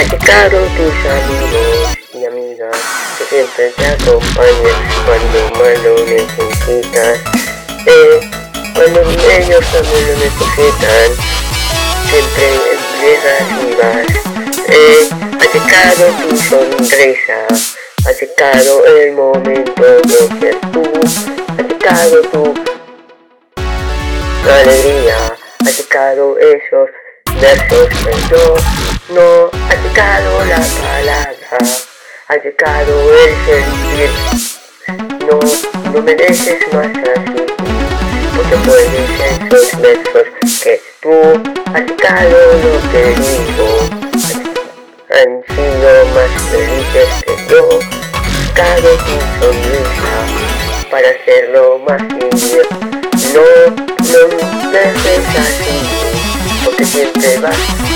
[0.00, 2.74] Ha llegado tus amigos y amigas
[3.18, 7.20] que siempre te acompañan cuando más lo necesitas.
[7.84, 8.30] Eh,
[8.74, 11.08] cuando ellos también lo necesitan,
[12.08, 12.48] siempre
[13.02, 14.08] llegas y vas.
[14.68, 15.08] Eh,
[15.52, 17.38] llegado tu sonrisa,
[18.18, 20.82] llegado el momento de ser tú,
[21.58, 22.54] llegado tu
[24.48, 26.88] alegría, llegado esos
[27.38, 28.56] versos que yo
[29.10, 29.59] no
[30.00, 31.58] llegado la palabra,
[32.28, 34.10] ha llegado el sentir.
[35.26, 35.38] No,
[35.92, 37.46] no mereces más así,
[38.34, 41.12] porque puedes esos versos que tú
[41.74, 43.68] has llegado lo que digo.
[45.10, 47.62] Han sido más felices que yo,
[48.54, 50.14] llegado tu sonrisa
[50.90, 52.62] para hacerlo más lindo.
[53.34, 53.46] No,
[53.76, 57.89] no dejes así, porque siempre vas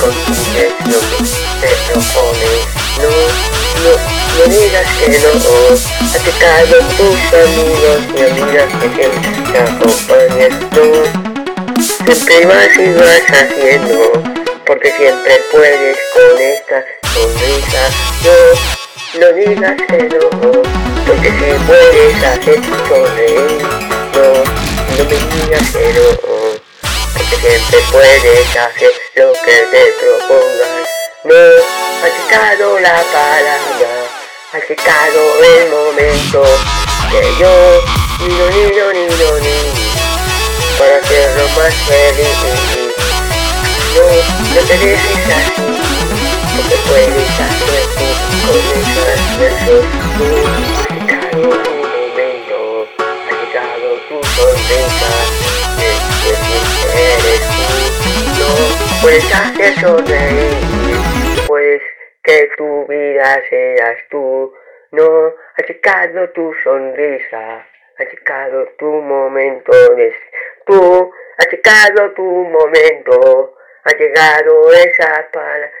[0.00, 1.16] lo que
[1.60, 1.74] te.
[3.00, 3.10] No,
[3.82, 3.92] no,
[4.36, 5.30] no digas que no.
[6.12, 10.52] Ha llegado tus amigos y amigas que siempre te acompañan.
[10.72, 10.84] No,
[12.04, 13.96] siempre vas y vas haciendo,
[14.66, 17.82] porque siempre puedes con esta sonrisa.
[18.24, 18.34] No,
[19.20, 20.24] no digas que no,
[21.06, 23.62] porque si puedes hacer sonreír.
[24.14, 24.24] No,
[24.96, 26.49] no me digas que no
[27.36, 30.88] siempre puedes hacer lo que te propongas.
[31.24, 33.92] No ha llegado la palabra,
[34.52, 36.42] ha llegado el momento
[37.10, 37.54] que yo,
[38.20, 39.58] ni no, ni no, ni no, ni
[40.78, 42.38] para hacerlo más feliz.
[43.94, 44.04] No,
[44.54, 45.68] no te dejes así,
[46.56, 48.08] porque puedes hacer tú
[48.46, 49.84] con esas versos.
[50.16, 50.26] Tú,
[50.78, 52.58] ha llegado tu momento,
[52.98, 56.09] ha llegado tu sonrisa.
[59.10, 61.82] No puedes hacer sonreír, puedes
[62.22, 64.54] que tu vida seas tú,
[64.92, 67.66] no ha llegado tu sonrisa,
[67.98, 70.14] ha llegado tu momento de
[70.64, 75.72] tú, ha llegado tu momento, ha llegado esa palabra,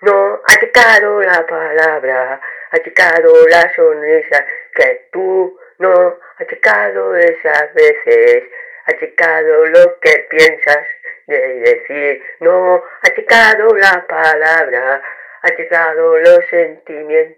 [0.00, 2.40] no ha llegado la palabra,
[2.72, 4.44] ha llegado la sonrisa
[4.74, 8.42] que tú no ha llegado esas veces
[8.84, 10.84] ha llegado lo que piensas
[11.26, 15.02] de decir, no, ha llegado la palabra,
[15.42, 17.36] ha llegado los sentimientos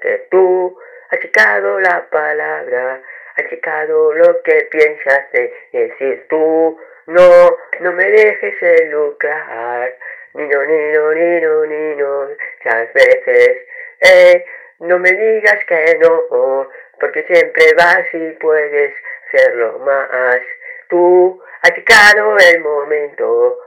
[0.00, 0.78] que tú,
[1.10, 3.02] ha llegado la palabra,
[3.36, 9.96] ha llegado lo que piensas de decir tú, no, no me dejes lucrar,
[10.34, 13.58] ni no, ni no, ni no, ni no, muchas veces,
[14.00, 14.44] eh,
[14.80, 16.68] no me digas que no,
[17.00, 18.94] porque siempre vas y puedes
[19.26, 20.40] hacerlo más.
[20.88, 23.58] Tú has llegado el momento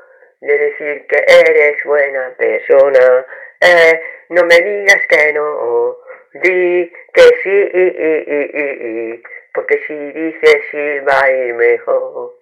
[0.41, 3.25] de decir que eres buena persona.
[3.59, 5.97] Eh, no me digas que no,
[6.33, 12.33] di que sí, porque si dices sí va a ir mejor.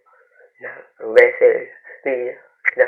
[0.60, 1.70] No, veces,
[2.04, 2.42] mira,
[2.76, 2.86] no.